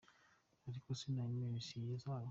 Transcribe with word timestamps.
Ariko 0.69 0.89
se 0.99 1.07
na 1.15 1.23
e-mails 1.31 1.63
si 1.67 1.77
izabo?”. 1.95 2.19